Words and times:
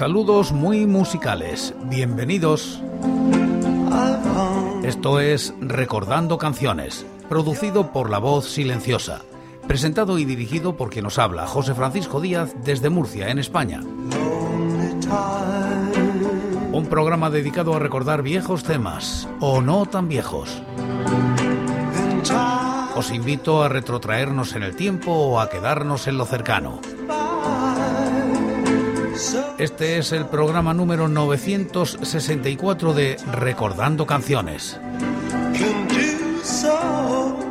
Saludos 0.00 0.50
muy 0.52 0.86
musicales. 0.86 1.74
Bienvenidos. 1.84 2.82
Esto 4.82 5.20
es 5.20 5.52
Recordando 5.60 6.38
Canciones, 6.38 7.04
producido 7.28 7.92
por 7.92 8.08
La 8.08 8.16
Voz 8.16 8.48
Silenciosa, 8.48 9.20
presentado 9.68 10.18
y 10.18 10.24
dirigido 10.24 10.74
por 10.78 10.88
quien 10.88 11.04
nos 11.04 11.18
habla, 11.18 11.46
José 11.46 11.74
Francisco 11.74 12.18
Díaz, 12.18 12.54
desde 12.64 12.88
Murcia, 12.88 13.28
en 13.28 13.40
España. 13.40 13.82
Un 16.72 16.86
programa 16.88 17.28
dedicado 17.28 17.74
a 17.74 17.78
recordar 17.78 18.22
viejos 18.22 18.64
temas, 18.64 19.28
o 19.38 19.60
no 19.60 19.84
tan 19.84 20.08
viejos. 20.08 20.62
Os 22.96 23.10
invito 23.12 23.62
a 23.62 23.68
retrotraernos 23.68 24.54
en 24.54 24.62
el 24.62 24.74
tiempo 24.74 25.12
o 25.12 25.40
a 25.40 25.50
quedarnos 25.50 26.06
en 26.06 26.16
lo 26.16 26.24
cercano. 26.24 26.80
Este 29.60 29.98
es 29.98 30.12
el 30.12 30.24
programa 30.24 30.72
número 30.72 31.06
964 31.06 32.94
de 32.94 33.18
Recordando 33.30 34.06
Canciones. 34.06 34.80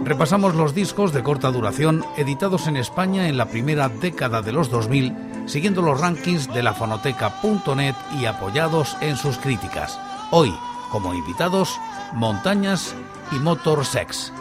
Repasamos 0.04 0.56
los 0.56 0.74
discos 0.74 1.14
de 1.14 1.22
corta 1.22 1.52
duración 1.52 2.04
editados 2.18 2.66
en 2.66 2.78
España 2.78 3.28
en 3.28 3.38
la 3.38 3.46
primera 3.46 3.90
década 3.90 4.42
de 4.42 4.52
los 4.52 4.72
2000, 4.72 5.16
siguiendo 5.46 5.84
los 5.84 6.02
rankings 6.02 6.52
de 6.52 6.64
la 6.64 6.74
fonoteca.net 6.74 7.94
y 8.20 8.26
apoyados 8.26 8.98
en 9.02 9.16
sus 9.16 9.38
críticas. 9.38 10.00
Hoy, 10.32 10.52
como 10.90 11.14
invitados, 11.14 11.78
Montañas 12.14 12.96
y 13.32 13.36
Motor 13.36 13.86
Sex. 13.86 14.34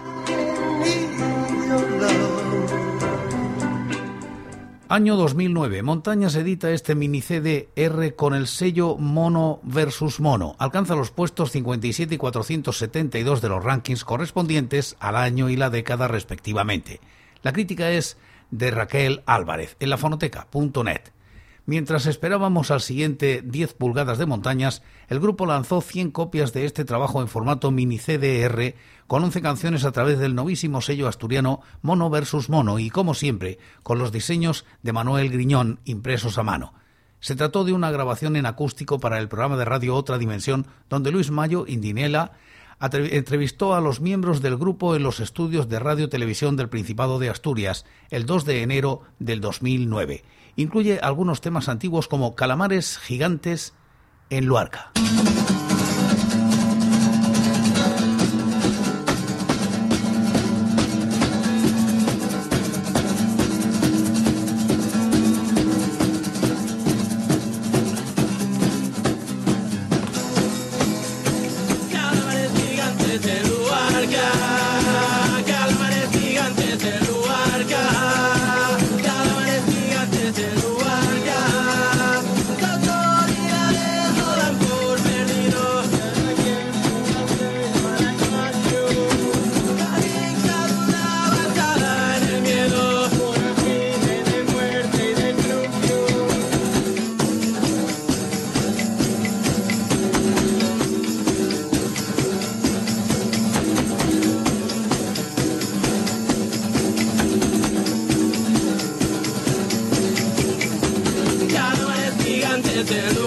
Año 4.90 5.16
2009. 5.16 5.82
Montañas 5.82 6.34
edita 6.34 6.70
este 6.70 6.94
mini 6.94 7.20
CD 7.20 7.68
R 7.76 8.14
con 8.14 8.34
el 8.34 8.46
sello 8.46 8.96
Mono 8.96 9.60
versus 9.62 10.18
Mono. 10.18 10.56
Alcanza 10.58 10.94
los 10.94 11.10
puestos 11.10 11.52
57 11.52 12.14
y 12.14 12.16
472 12.16 13.42
de 13.42 13.48
los 13.50 13.62
rankings 13.62 14.02
correspondientes 14.02 14.96
al 14.98 15.16
año 15.16 15.50
y 15.50 15.56
la 15.56 15.68
década 15.68 16.08
respectivamente. 16.08 17.00
La 17.42 17.52
crítica 17.52 17.90
es 17.90 18.16
de 18.50 18.70
Raquel 18.70 19.22
Álvarez 19.26 19.76
en 19.78 19.90
la 19.90 19.98
fonoteca.net. 19.98 21.02
Mientras 21.68 22.06
esperábamos 22.06 22.70
al 22.70 22.80
siguiente 22.80 23.42
10 23.44 23.74
pulgadas 23.74 24.16
de 24.16 24.24
montañas, 24.24 24.82
el 25.08 25.20
grupo 25.20 25.44
lanzó 25.44 25.82
100 25.82 26.12
copias 26.12 26.54
de 26.54 26.64
este 26.64 26.86
trabajo 26.86 27.20
en 27.20 27.28
formato 27.28 27.70
mini 27.70 27.98
CDR 27.98 28.74
con 29.06 29.22
11 29.22 29.42
canciones 29.42 29.84
a 29.84 29.92
través 29.92 30.18
del 30.18 30.34
novísimo 30.34 30.80
sello 30.80 31.08
asturiano 31.08 31.60
Mono 31.82 32.08
versus 32.08 32.48
Mono 32.48 32.78
y, 32.78 32.88
como 32.88 33.12
siempre, 33.12 33.58
con 33.82 33.98
los 33.98 34.12
diseños 34.12 34.64
de 34.82 34.94
Manuel 34.94 35.28
Griñón 35.28 35.80
impresos 35.84 36.38
a 36.38 36.42
mano. 36.42 36.72
Se 37.20 37.36
trató 37.36 37.64
de 37.64 37.74
una 37.74 37.90
grabación 37.90 38.36
en 38.36 38.46
acústico 38.46 38.98
para 38.98 39.18
el 39.18 39.28
programa 39.28 39.58
de 39.58 39.66
radio 39.66 39.94
Otra 39.94 40.16
Dimensión, 40.16 40.66
donde 40.88 41.10
Luis 41.10 41.30
Mayo 41.30 41.66
Indinela 41.68 42.32
entrevistó 42.80 43.74
a 43.74 43.82
los 43.82 44.00
miembros 44.00 44.40
del 44.40 44.56
grupo 44.56 44.96
en 44.96 45.02
los 45.02 45.20
estudios 45.20 45.68
de 45.68 45.80
Radio 45.80 46.08
Televisión 46.08 46.56
del 46.56 46.70
Principado 46.70 47.18
de 47.18 47.28
Asturias 47.28 47.84
el 48.08 48.24
2 48.24 48.46
de 48.46 48.62
enero 48.62 49.02
del 49.18 49.42
2009 49.42 50.24
incluye 50.58 50.98
algunos 51.00 51.40
temas 51.40 51.68
antiguos 51.68 52.08
como 52.08 52.34
calamares 52.34 52.98
gigantes 52.98 53.74
en 54.28 54.46
Luarca. 54.46 54.90
Pico 112.84 113.18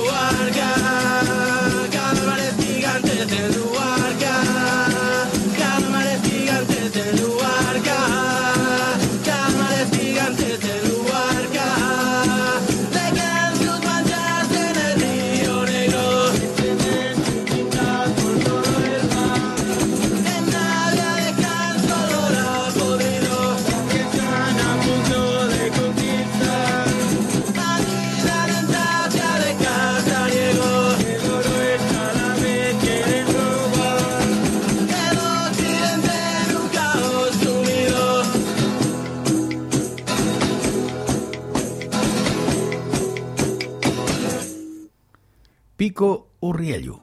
Aurélio. 46.52 47.01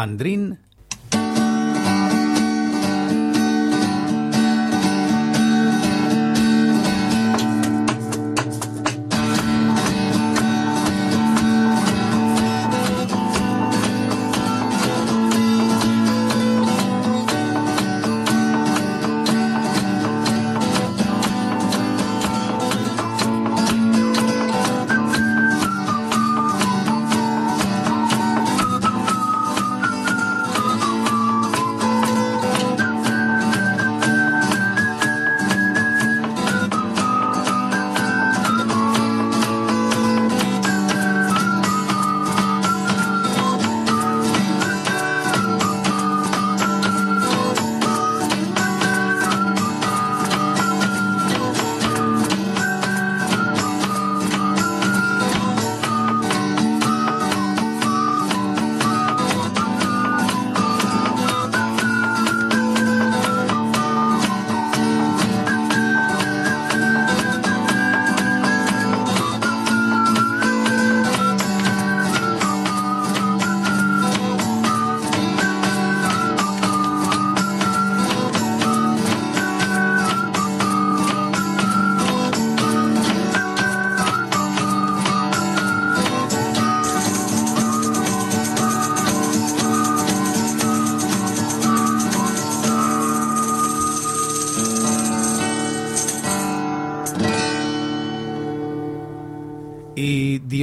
Andrín 0.00 0.58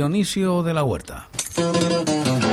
Dionisio 0.08 0.64
de 0.64 0.74
la 0.74 0.86
Huerta. 0.86 1.28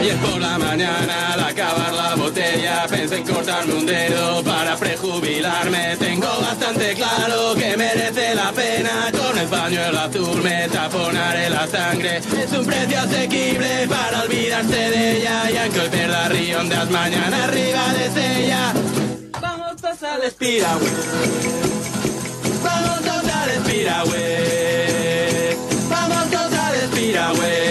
Ayer 0.00 0.16
por 0.16 0.40
la 0.40 0.58
mañana 0.58 1.34
al 1.34 1.40
acabar 1.44 1.92
la 1.92 2.16
botella 2.16 2.84
pensé 2.90 3.18
en 3.18 3.22
cortarme 3.22 3.74
un 3.74 3.86
dedo 3.86 4.42
para 4.42 4.76
prejubilarme. 4.76 5.96
Tengo 5.96 6.26
bastante 6.40 6.94
claro 6.94 7.54
que 7.54 7.76
merece 7.76 8.34
la 8.34 8.50
pena. 8.50 9.12
Con 9.12 9.38
el 9.38 9.46
pañuelo 9.46 10.00
azul 10.00 10.42
me 10.42 10.68
taponaré 10.68 11.48
la 11.48 11.68
sangre. 11.68 12.16
Es 12.16 12.52
un 12.58 12.66
precio 12.66 12.98
asequible 12.98 13.86
para 13.86 14.22
olvidarse 14.22 14.90
de 14.90 15.18
ella. 15.18 15.50
Y 15.52 15.56
aunque 15.56 15.80
hoy 15.80 15.88
pierda 15.90 16.28
riondas 16.30 16.90
mañana 16.90 17.44
arriba 17.44 17.84
de 17.92 18.44
ella. 18.44 18.72
Vamos 19.40 19.76
todos 19.80 20.02
al 20.02 20.24
espiragüe. 20.24 20.90
Vamos 22.64 23.00
todos 23.00 23.32
al 23.32 23.50
espiragüe. 23.50 24.63
Al 27.24 27.63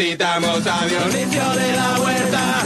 necesitamos 0.00 0.66
a 0.66 0.86
Dionisio 0.86 1.50
de 1.50 1.72
la 1.72 2.00
Huerta. 2.00 2.62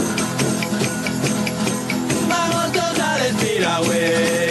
Vamos 2.29 2.71
todos 2.71 2.99
al 2.99 3.25
espiragüe. 3.25 4.44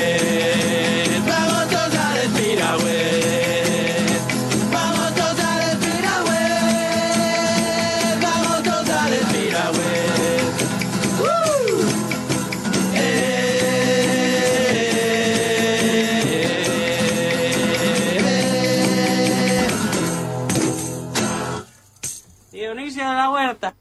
Dionisio 22.55 23.03
de 23.03 23.15
la 23.15 23.31
Huerta. 23.31 23.75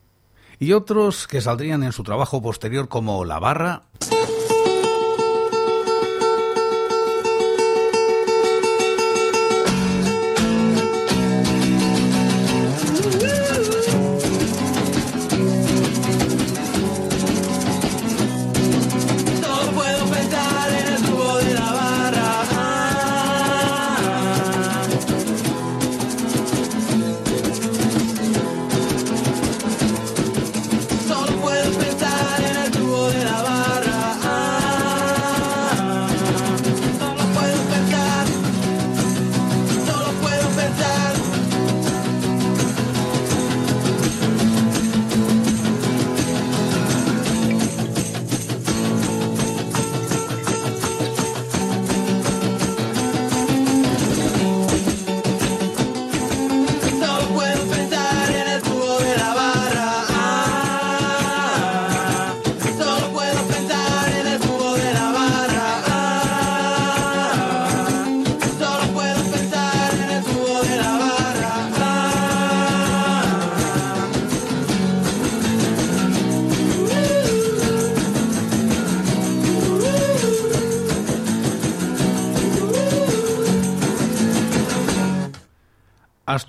Y 0.57 0.73
otros 0.73 1.27
que 1.27 1.41
saldrían 1.41 1.83
en 1.83 1.91
su 1.91 2.03
trabajo 2.03 2.41
posterior 2.41 2.89
como 2.89 3.23
La 3.23 3.37
Barra, 3.37 3.83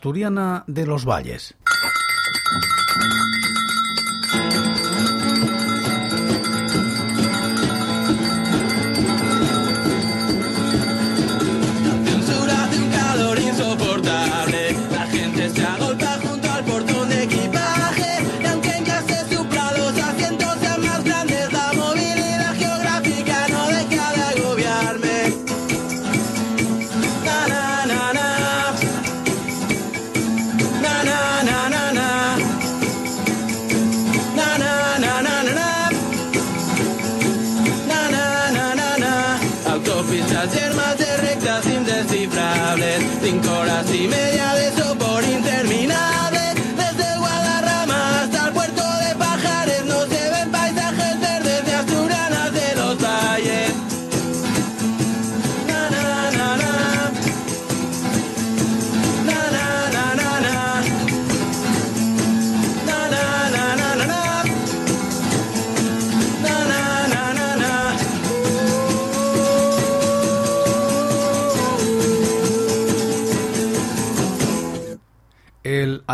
Asturiana 0.04 0.64
de 0.66 0.84
los 0.84 1.06
Valles. 1.06 1.54
si 43.94 44.08
me. 44.08 44.33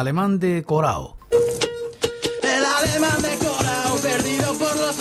alemán 0.00 0.38
de 0.38 0.62
Corao. 0.64 1.18
El 2.42 2.64
alemán 2.64 3.20
de 3.20 3.36
Corao, 3.36 3.96
perdido 3.96 4.54
por 4.54 4.74
los 4.78 4.96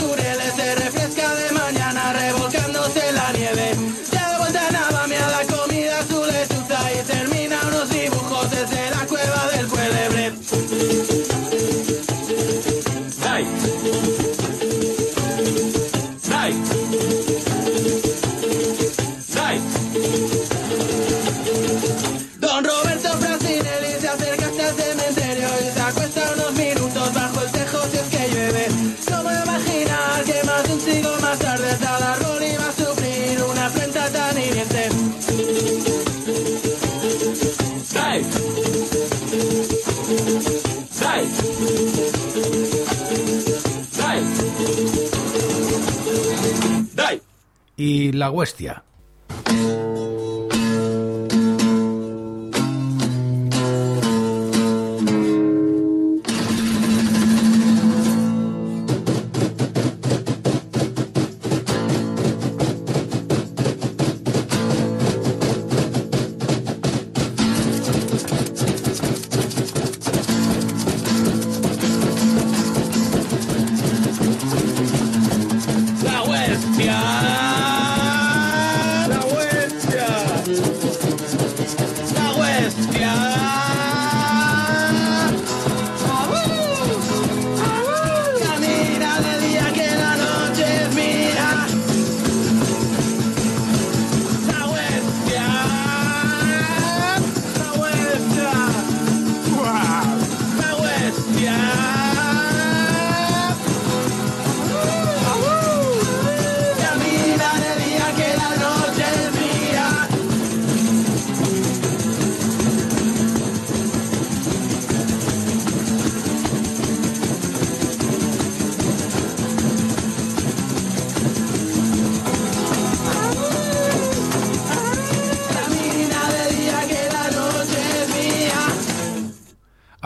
la 48.19 48.29
huestia. 48.29 48.83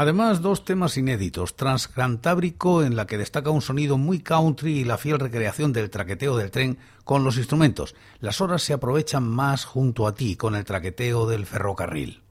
Además, 0.03 0.41
dos 0.41 0.65
temas 0.65 0.97
inéditos, 0.97 1.55
Transcantábrico, 1.55 2.83
en 2.83 2.97
la 2.97 3.07
que 3.07 3.17
destaca 3.17 3.51
un 3.51 3.61
sonido 3.61 3.97
muy 3.97 4.19
country 4.19 4.79
y 4.79 4.83
la 4.83 4.97
fiel 4.97 5.17
recreación 5.17 5.71
del 5.71 5.89
traqueteo 5.89 6.35
del 6.35 6.51
tren 6.51 6.77
con 7.05 7.23
los 7.23 7.37
instrumentos. 7.37 7.95
Las 8.19 8.41
horas 8.41 8.63
se 8.63 8.73
aprovechan 8.73 9.23
más 9.25 9.63
junto 9.63 10.05
a 10.05 10.13
ti 10.13 10.35
con 10.35 10.55
el 10.55 10.65
traqueteo 10.65 11.25
del 11.25 11.45
ferrocarril. 11.45 12.22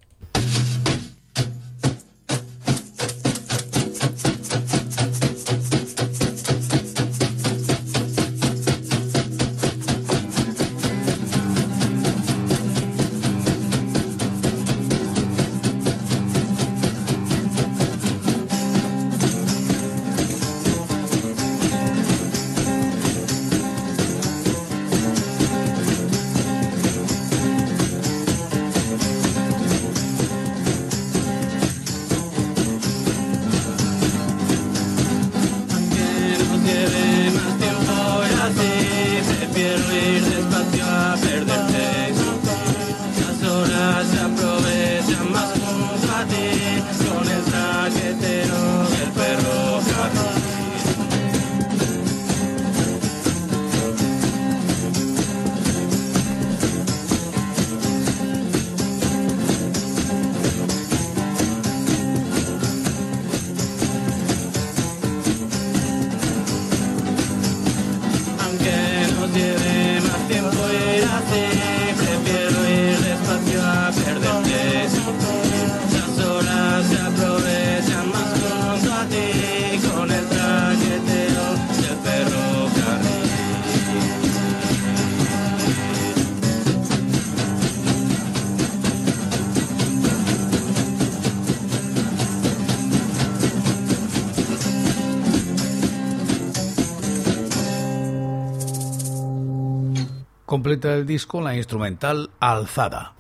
completa 100.63 100.91
del 100.91 101.05
disco 101.05 101.41
la 101.41 101.57
instrumental 101.57 102.31
Alzada. 102.39 103.15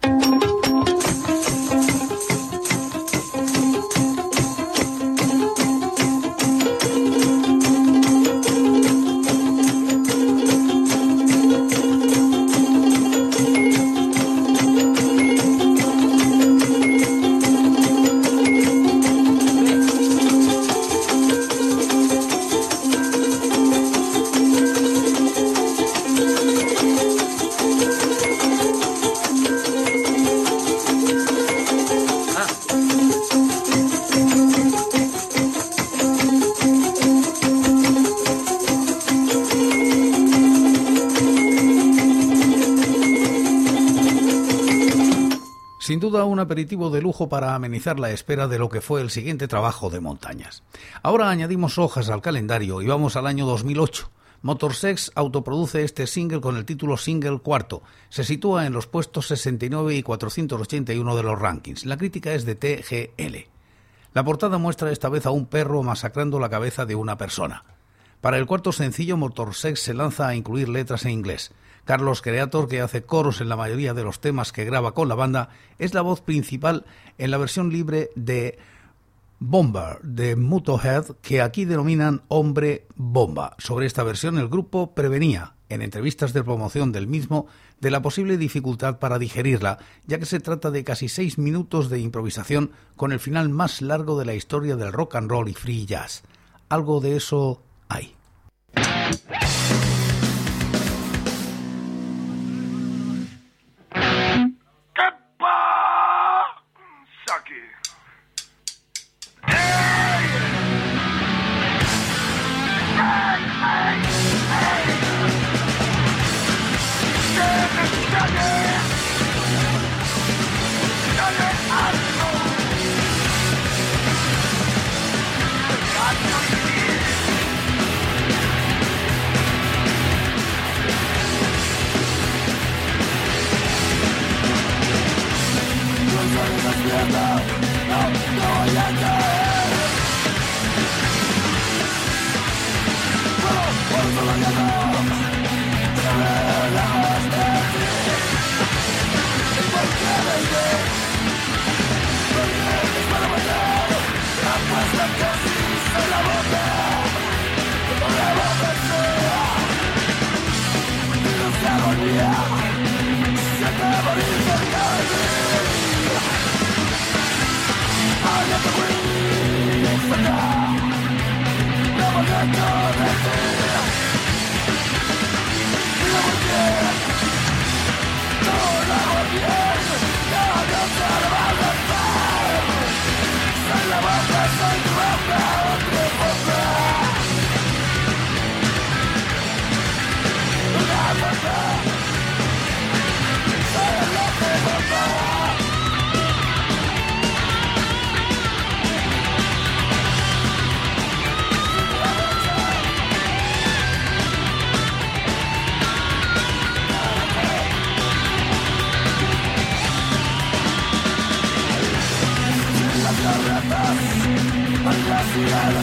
Sin 45.92 46.00
duda 46.00 46.24
un 46.24 46.40
aperitivo 46.40 46.88
de 46.88 47.02
lujo 47.02 47.28
para 47.28 47.54
amenizar 47.54 48.00
la 48.00 48.12
espera 48.12 48.48
de 48.48 48.58
lo 48.58 48.70
que 48.70 48.80
fue 48.80 49.02
el 49.02 49.10
siguiente 49.10 49.46
trabajo 49.46 49.90
de 49.90 50.00
montañas. 50.00 50.62
Ahora 51.02 51.28
añadimos 51.28 51.76
hojas 51.76 52.08
al 52.08 52.22
calendario 52.22 52.80
y 52.80 52.86
vamos 52.86 53.14
al 53.16 53.26
año 53.26 53.44
2008. 53.44 54.10
Motorsex 54.40 55.12
autoproduce 55.14 55.84
este 55.84 56.06
single 56.06 56.40
con 56.40 56.56
el 56.56 56.64
título 56.64 56.96
Single 56.96 57.40
Cuarto. 57.40 57.82
Se 58.08 58.24
sitúa 58.24 58.64
en 58.64 58.72
los 58.72 58.86
puestos 58.86 59.26
69 59.26 59.94
y 59.94 60.02
481 60.02 61.14
de 61.14 61.22
los 61.22 61.38
rankings. 61.38 61.84
La 61.84 61.98
crítica 61.98 62.32
es 62.32 62.46
de 62.46 62.54
TGL. 62.54 63.50
La 64.14 64.24
portada 64.24 64.56
muestra 64.56 64.90
esta 64.90 65.10
vez 65.10 65.26
a 65.26 65.30
un 65.30 65.44
perro 65.44 65.82
masacrando 65.82 66.40
la 66.40 66.48
cabeza 66.48 66.86
de 66.86 66.94
una 66.94 67.18
persona. 67.18 67.66
Para 68.22 68.38
el 68.38 68.46
cuarto 68.46 68.72
sencillo, 68.72 69.18
Motorsex 69.18 69.78
se 69.78 69.92
lanza 69.92 70.26
a 70.26 70.34
incluir 70.34 70.70
letras 70.70 71.04
en 71.04 71.10
inglés. 71.10 71.52
Carlos 71.84 72.22
Creator, 72.22 72.68
que 72.68 72.80
hace 72.80 73.02
coros 73.02 73.40
en 73.40 73.48
la 73.48 73.56
mayoría 73.56 73.94
de 73.94 74.04
los 74.04 74.20
temas 74.20 74.52
que 74.52 74.64
graba 74.64 74.94
con 74.94 75.08
la 75.08 75.14
banda, 75.14 75.50
es 75.78 75.94
la 75.94 76.02
voz 76.02 76.20
principal 76.20 76.84
en 77.18 77.30
la 77.30 77.38
versión 77.38 77.70
libre 77.70 78.10
de 78.14 78.58
Bomber 79.38 79.98
de 80.02 80.36
Mutohead, 80.36 81.16
que 81.20 81.42
aquí 81.42 81.64
denominan 81.64 82.22
Hombre 82.28 82.86
Bomba. 82.94 83.56
Sobre 83.58 83.86
esta 83.86 84.04
versión 84.04 84.38
el 84.38 84.48
grupo 84.48 84.94
prevenía, 84.94 85.54
en 85.68 85.82
entrevistas 85.82 86.32
de 86.32 86.44
promoción 86.44 86.92
del 86.92 87.08
mismo, 87.08 87.46
de 87.80 87.90
la 87.90 88.02
posible 88.02 88.36
dificultad 88.36 89.00
para 89.00 89.18
digerirla, 89.18 89.78
ya 90.06 90.18
que 90.18 90.26
se 90.26 90.38
trata 90.38 90.70
de 90.70 90.84
casi 90.84 91.08
seis 91.08 91.38
minutos 91.38 91.90
de 91.90 91.98
improvisación 91.98 92.70
con 92.94 93.10
el 93.10 93.18
final 93.18 93.48
más 93.48 93.82
largo 93.82 94.16
de 94.16 94.26
la 94.26 94.34
historia 94.34 94.76
del 94.76 94.92
rock 94.92 95.16
and 95.16 95.28
roll 95.28 95.48
y 95.48 95.54
free 95.54 95.86
jazz. 95.86 96.22
Algo 96.68 97.00
de 97.00 97.16
eso 97.16 97.62
hay. 97.88 98.14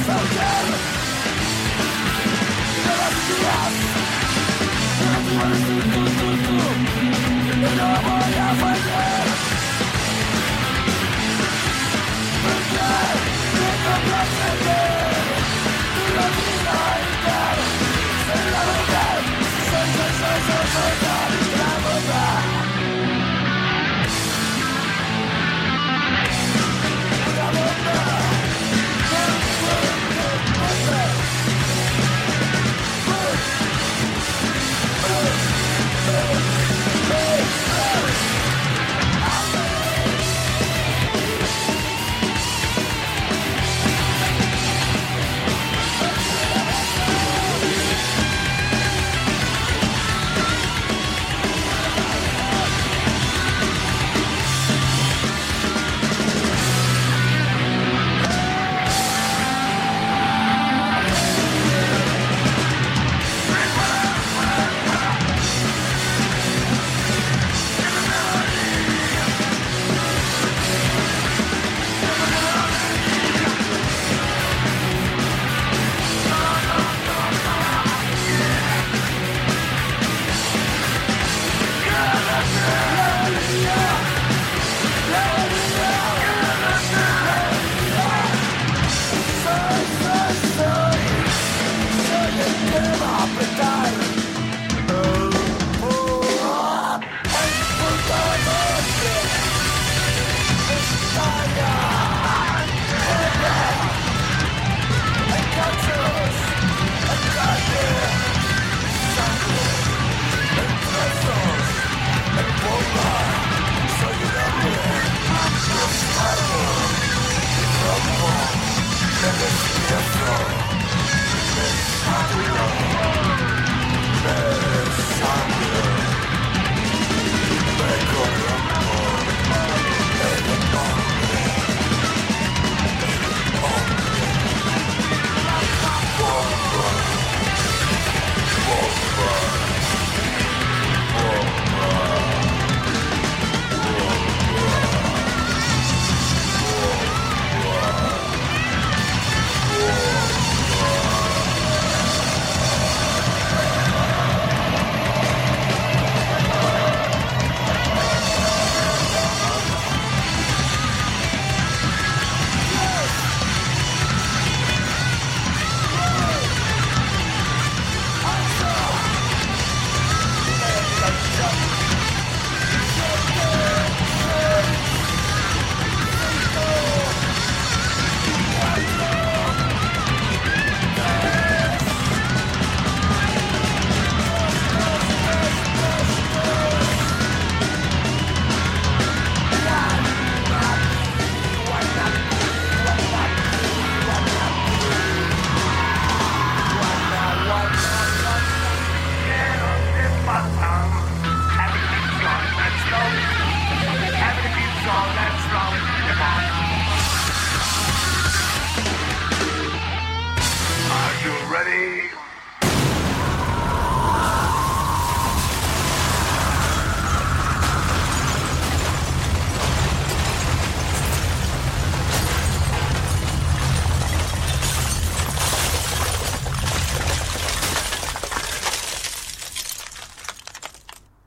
found 0.06 0.49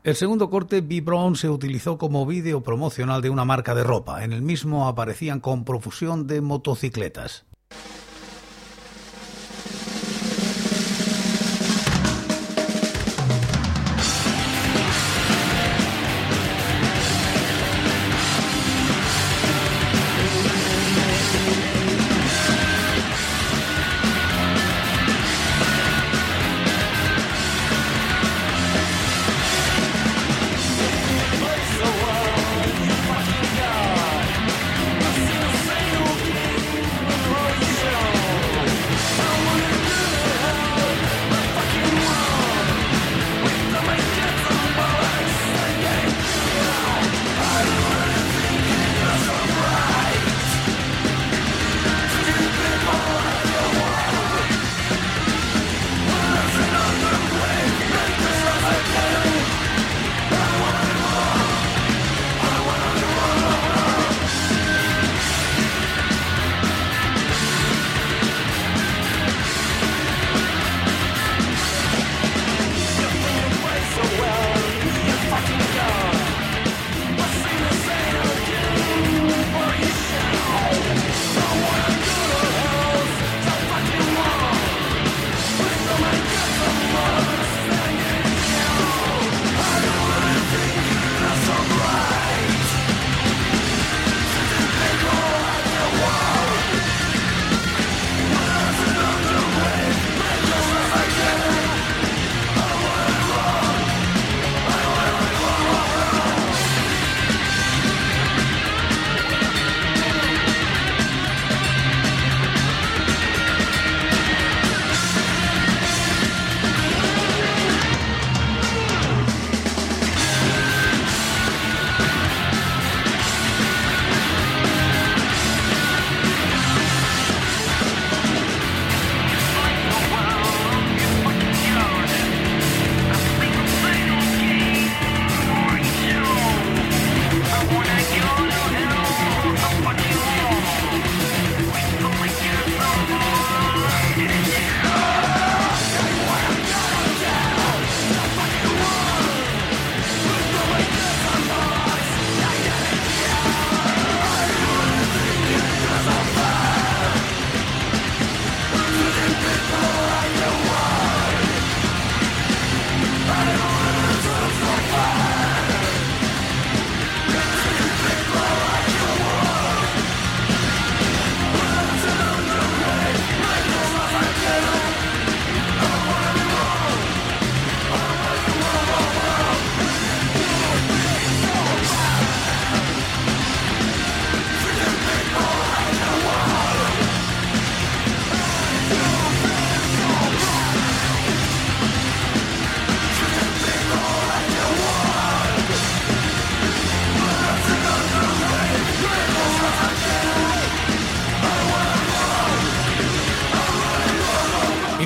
El 0.04 0.16
segundo 0.16 0.50
corte, 0.50 0.80
B. 0.80 1.00
Brown, 1.00 1.36
se 1.36 1.48
utilizó 1.48 1.96
como 1.96 2.26
vídeo 2.26 2.60
promocional 2.64 3.22
de 3.22 3.30
una 3.30 3.44
marca 3.44 3.72
de 3.72 3.84
ropa. 3.84 4.24
En 4.24 4.32
el 4.32 4.42
mismo 4.42 4.88
aparecían 4.88 5.38
con 5.38 5.64
profusión 5.64 6.26
de 6.26 6.40
motocicletas. 6.40 7.44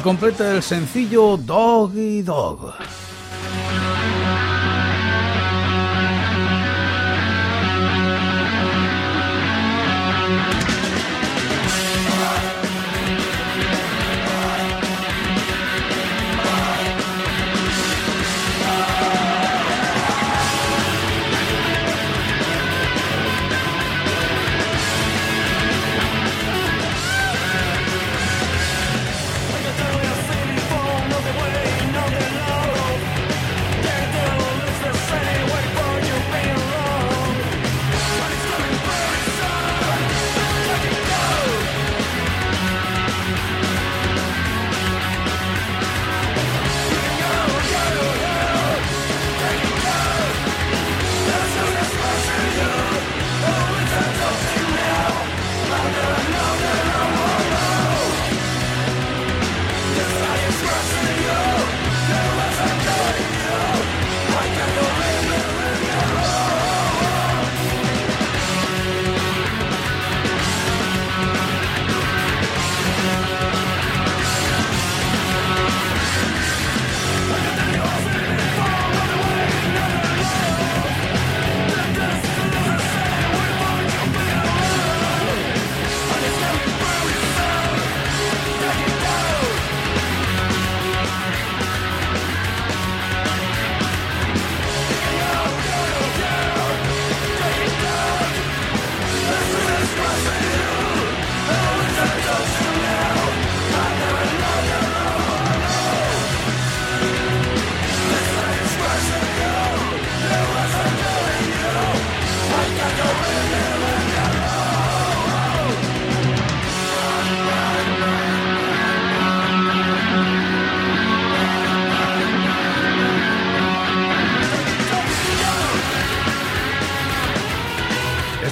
Completa 0.07 0.55
el 0.55 0.63
sencillo 0.63 1.37
Doggy 1.37 2.23
Dog. 2.23 3.06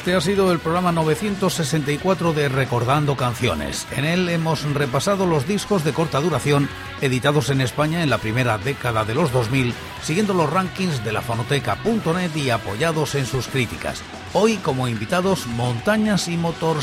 Este 0.04 0.16
ha 0.16 0.20
sido 0.20 0.52
el 0.52 0.58
programa 0.58 0.92
964 0.92 2.34
de 2.34 2.50
Recordando 2.50 3.16
Canciones. 3.16 3.86
En 3.96 4.04
él 4.04 4.28
hemos 4.28 4.62
repasado 4.74 5.24
los 5.24 5.48
discos 5.48 5.82
de 5.82 5.94
corta 5.94 6.20
duración 6.20 6.68
editados 7.00 7.48
en 7.48 7.62
España 7.62 8.02
en 8.02 8.10
la 8.10 8.18
primera 8.18 8.58
década 8.58 9.06
de 9.06 9.14
los 9.14 9.32
2000, 9.32 9.72
siguiendo 10.02 10.34
los 10.34 10.52
rankings 10.52 11.02
de 11.06 11.12
la 11.12 11.22
fonoteca.net 11.22 12.36
y 12.36 12.50
apoyados 12.50 13.14
en 13.14 13.24
sus 13.24 13.48
críticas. 13.48 14.02
Hoy 14.34 14.58
como 14.58 14.88
invitados 14.88 15.46
Montañas 15.46 16.28
y 16.28 16.36
Motor 16.36 16.82